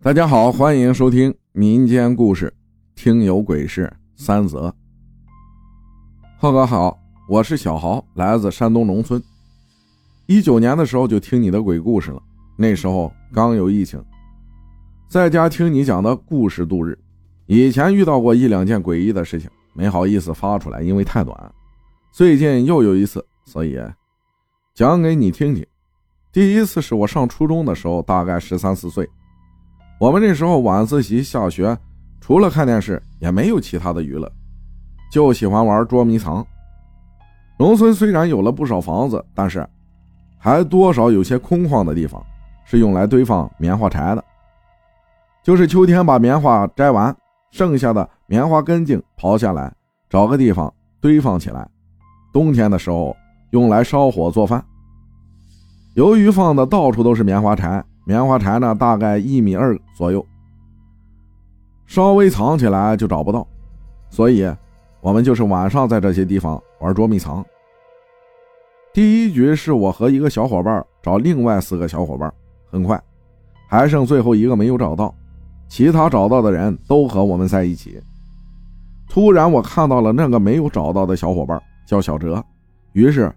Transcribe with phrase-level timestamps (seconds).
[0.00, 2.54] 大家好，欢迎收听民间故事，
[2.94, 4.72] 听有鬼事三则。
[6.36, 6.96] 浩哥好，
[7.28, 9.20] 我是小豪，来自山东农村。
[10.26, 12.22] 一九年的时候就听你的鬼故事了，
[12.56, 14.00] 那时候刚有疫情，
[15.08, 16.96] 在家听你讲的故事度日。
[17.46, 21.52] 以前遇到过一两件诡异的事情，没好意思发出来，因为太短。
[22.12, 23.76] 最近又有一次，所以
[24.76, 25.66] 讲给你听听。
[26.32, 29.10] 第一次是我上初中的时候，大概十三四岁。
[29.98, 31.76] 我们那时候晚自习下学，
[32.20, 34.30] 除了看电视，也没有其他的娱乐，
[35.10, 36.46] 就喜欢玩捉迷藏。
[37.58, 39.68] 农村虽然有了不少房子，但是
[40.38, 42.24] 还多少有些空旷的地方，
[42.64, 44.24] 是用来堆放棉花柴的。
[45.42, 47.14] 就是秋天把棉花摘完，
[47.50, 49.74] 剩下的棉花根茎刨下来，
[50.08, 51.68] 找个地方堆放起来。
[52.32, 53.16] 冬天的时候
[53.50, 54.64] 用来烧火做饭。
[55.94, 57.84] 由于放的到处都是棉花柴。
[58.08, 60.24] 棉花柴呢，大概一米二左右，
[61.84, 63.46] 稍微藏起来就找不到，
[64.08, 64.50] 所以，
[65.02, 67.44] 我们就是晚上在这些地方玩捉迷藏。
[68.94, 72.32] 第一局是我和一个小伙伴找另外四个小伙伴，
[72.70, 72.98] 很快，
[73.68, 75.14] 还剩最后一个没有找到，
[75.68, 78.02] 其他找到的人都和我们在一起。
[79.06, 82.42] 突然，我看到了那个没有找到的小伙伴，叫小哲，
[82.94, 83.30] 于是，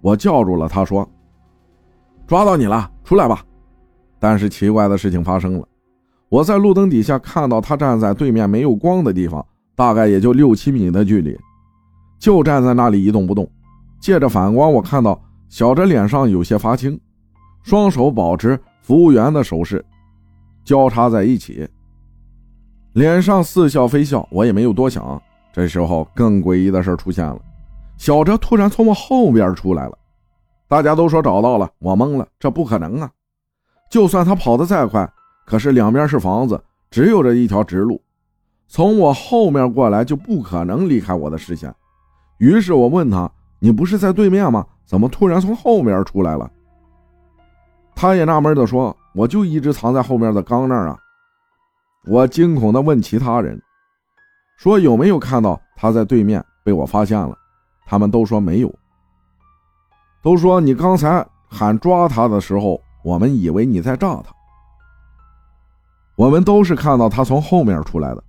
[0.00, 1.06] 我叫住了他，说
[2.26, 3.44] ：“抓到你了，出来吧。”
[4.24, 5.68] 但是奇怪的事情发生了，
[6.30, 9.44] 我在路灯底下看到他站在对面没有光的地方，
[9.76, 11.38] 大概也就六七米的距离，
[12.18, 13.46] 就站在那里一动不动。
[14.00, 16.98] 借着反光，我看到小哲脸上有些发青，
[17.62, 19.84] 双手保持服务员的手势，
[20.64, 21.68] 交叉在一起，
[22.94, 24.26] 脸上似笑非笑。
[24.30, 25.20] 我也没有多想。
[25.52, 27.38] 这时候，更诡异的事出现了，
[27.98, 29.98] 小哲突然从我后边出来了。
[30.66, 33.10] 大家都说找到了，我懵了，这不可能啊！
[33.90, 35.08] 就算他跑得再快，
[35.46, 38.00] 可是两边是房子，只有这一条直路，
[38.66, 41.72] 从我后面过来就不可能离开我的视线。
[42.38, 44.66] 于是我问他：“你不是在对面吗？
[44.84, 46.50] 怎么突然从后面出来了？”
[47.94, 50.98] 他也纳闷地说：“我就一直藏在后面的缸那儿啊。”
[52.06, 53.62] 我惊恐地问其他人
[54.58, 57.38] ：“说有没有看到他在对面被我发现了？”
[57.86, 58.74] 他们都说没有，
[60.22, 62.80] 都说你刚才喊抓他的时候。
[63.04, 64.34] 我们以为你在炸他，
[66.16, 68.24] 我们都是看到他从后面出来的。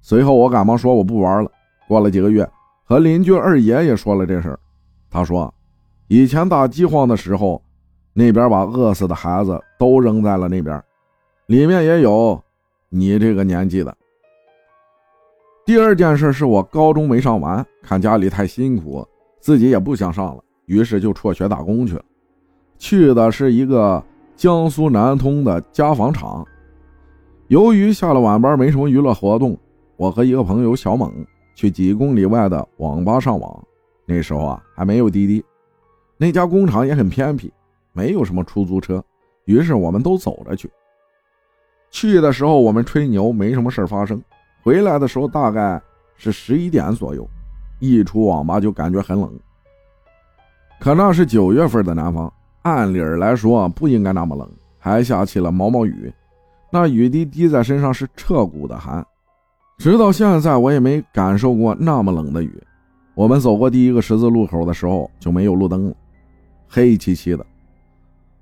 [0.00, 1.50] 随后我赶忙说我不玩了。
[1.86, 2.48] 过了几个月，
[2.82, 4.58] 和邻居二爷爷说了这事，
[5.10, 5.52] 他说，
[6.08, 7.62] 以前打饥荒的时候，
[8.14, 10.82] 那边把饿死的孩子都扔在了那边，
[11.46, 12.42] 里面也有
[12.88, 13.94] 你这个年纪的。
[15.66, 19.06] 第二件事是我高中没上完，看家里太辛苦，
[19.40, 22.04] 自己也不想上了，于是就辍学打工去了。
[22.78, 24.02] 去的是一个
[24.36, 26.46] 江苏南通的家纺厂。
[27.48, 29.56] 由于下了晚班没什么娱乐活动，
[29.96, 31.12] 我和一个朋友小猛
[31.54, 33.64] 去几公里外的网吧上网。
[34.04, 35.44] 那时候啊还没有滴滴，
[36.16, 37.52] 那家工厂也很偏僻，
[37.92, 39.02] 没有什么出租车，
[39.46, 40.70] 于是我们都走着去。
[41.90, 44.20] 去的时候我们吹牛没什么事发生，
[44.62, 45.80] 回来的时候大概
[46.16, 47.26] 是十一点左右，
[47.78, 49.32] 一出网吧就感觉很冷。
[50.78, 52.32] 可那是九月份的南方。
[52.66, 56.12] 按理儿来说不应该那么冷，还下起了毛毛雨，
[56.68, 59.06] 那雨滴滴在身上是彻骨的寒。
[59.78, 62.60] 直到现在我也没感受过那么冷的雨。
[63.14, 65.94] 我们走过第一个十字路口的时候就没有路灯了，
[66.68, 67.46] 黑漆漆的，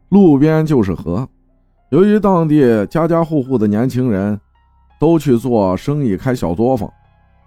[0.09, 1.29] 路边就是河。
[1.91, 4.41] 由于当地家家户户的年轻人
[4.99, 6.91] 都去做生意开小作坊，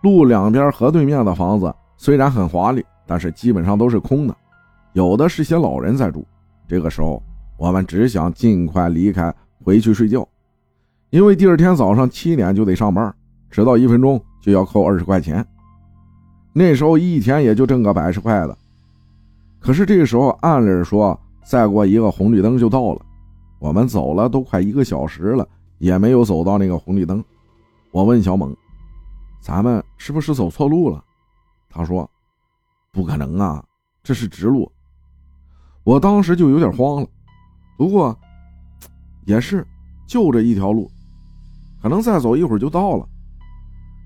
[0.03, 4.35] 路两边河对面的房子虽然很华丽，但是基本上都是空的，
[4.93, 6.23] 有的是些老人在住。
[6.67, 7.21] 这个时候，
[7.57, 9.33] 我们只想尽快离开，
[9.63, 10.27] 回去睡觉，
[11.09, 13.13] 因为第二天早上七点就得上班，
[13.49, 15.45] 迟到一分钟就要扣二十块钱。
[16.53, 18.57] 那时候一天也就挣个百十块的。
[19.59, 23.01] 可是这个时候，按理说再过一个红绿灯就到了，
[23.59, 25.47] 我们走了都快一个小时了，
[25.77, 27.23] 也没有走到那个红绿灯。
[27.91, 28.55] 我问小猛
[29.41, 31.03] ：“咱们是不是走错路了？”
[31.69, 32.09] 他说
[32.91, 33.63] ：“不可能啊，
[34.03, 34.71] 这是直路。”
[35.87, 37.07] 我当时就有点慌了，
[37.77, 38.13] 不过
[39.23, 39.65] 也是
[40.05, 40.91] 就这一条路，
[41.81, 43.07] 可能再走一会儿就到了。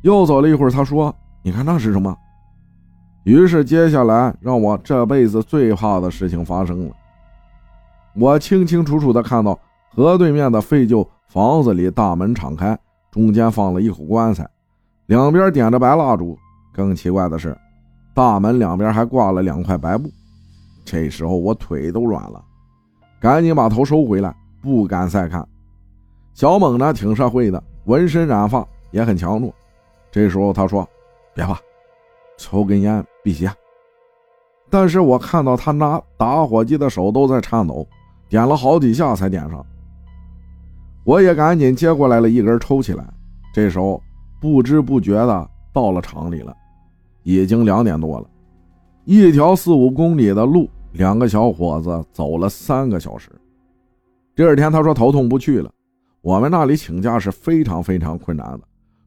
[0.03, 1.11] 又走了一会儿，他说
[1.41, 2.15] ：“你看那是什么？”
[3.25, 6.93] 于是接下来让我这辈子最怕的事情发生了。
[8.13, 9.57] 我清清楚楚的看到
[9.89, 12.77] 河对面的废旧房子里大门敞开，
[13.09, 14.47] 中间放了一口棺材，
[15.07, 16.37] 两边点着白蜡烛。
[16.71, 17.57] 更奇怪的是，
[18.13, 20.07] 大门两边还挂了两块白布。
[20.91, 22.43] 这时候我腿都软了，
[23.17, 25.47] 赶紧把头收回来，不敢再看。
[26.33, 29.49] 小猛呢挺社会的，纹身染发也很强壮。
[30.11, 30.85] 这时候他说
[31.33, 31.57] ：“别怕，
[32.37, 33.49] 抽根烟辟邪。”
[34.69, 37.87] 但是我看到他拿打火机的手都在颤抖，
[38.27, 39.65] 点了好几下才点上。
[41.05, 43.05] 我也赶紧接过来了一根抽起来。
[43.53, 44.03] 这时候
[44.41, 46.53] 不知不觉的到了厂里了，
[47.23, 48.27] 已经两点多了。
[49.05, 53.29] 一条四五公里的路，两个小伙子走了三个小时。
[54.35, 55.71] 第二天他说头痛不去了。
[56.21, 58.61] 我们那里请假是非常非常困难的，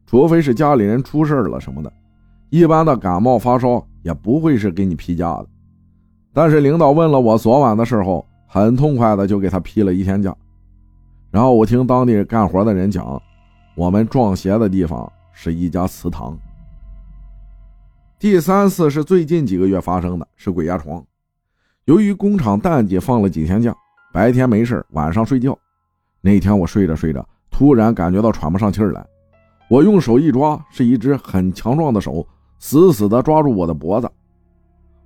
[0.07, 1.93] 除非是家里人出事了什么的，
[2.51, 5.47] 一般的感冒发烧也不会是给你批假的。
[6.33, 10.35] 但是领导问了我昨晚的事后，很痛快的就给他批了一天假。
[11.31, 13.23] 然后我听当地干活的人讲，
[13.77, 16.37] 我们撞邪的地方是一家祠堂。
[18.19, 21.05] 第三次是最近几个月发生的，是鬼压床。
[21.87, 23.75] 由于工厂淡季放了几天假，
[24.11, 25.57] 白天没事，晚上睡觉。
[26.23, 29.07] 那天我睡着睡着，突然感觉到喘不上气儿来，
[29.69, 32.27] 我用手一抓，是一只很强壮的手，
[32.59, 34.11] 死死地抓住我的脖子。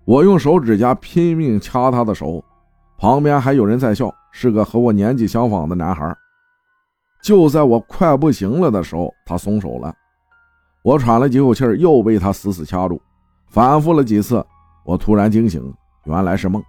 [0.04, 2.44] 我用手指甲拼命掐他的手，
[2.96, 6.16] 旁边还有人在笑，是个和我年纪相仿的男孩。
[7.24, 9.92] 就在我快不行了的时候，他松手了，
[10.84, 13.02] 我喘了几口气又被他死死掐住，
[13.48, 14.46] 反复了几次，
[14.84, 15.74] 我突然惊醒，
[16.08, 16.60] 原来是梦。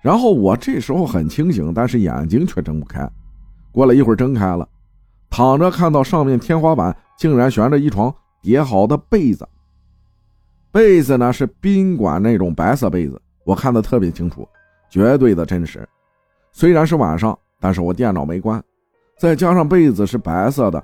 [0.00, 3.06] 然后我这时候很清醒，但是眼睛却睁不开。
[3.72, 4.66] 过了一会儿，睁开了，
[5.28, 9.46] 躺着看到上面天花板竟然悬着一床叠好的被子。
[10.70, 14.48] 被子呢是宾馆那种白色被子，我看得特别清楚，
[14.88, 15.86] 绝对的真实。
[16.52, 18.62] 虽然是晚上，但是我电脑没关，
[19.18, 20.82] 再加上被子是白色的，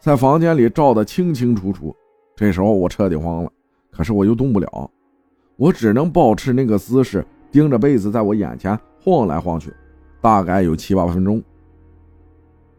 [0.00, 1.94] 在房间里照得清清楚楚。
[2.34, 3.50] 这时候我彻底慌了，
[3.92, 4.90] 可是我又动不了，
[5.56, 9.72] 我只能保持那个姿势，盯着被子在我眼前晃来晃去，
[10.20, 11.42] 大概有七八分钟。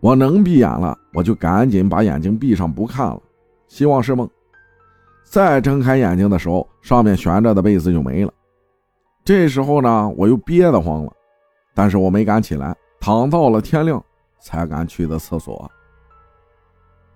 [0.01, 3.21] 我能闭眼了，我就赶紧把眼睛闭上不看了，
[3.67, 4.29] 希望是梦。
[5.23, 8.31] 再睁开眼睛的时候，上面悬着的被子就没了。
[9.23, 11.11] 这时候呢，我又憋得慌了，
[11.73, 14.03] 但是我没敢起来，躺到了天亮
[14.39, 15.69] 才敢去的厕所。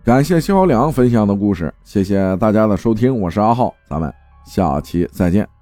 [0.03, 4.11] 感谢肖良分享的故事，谢谢大家的收听，我是阿浩，咱们
[4.45, 5.58] 下期再见。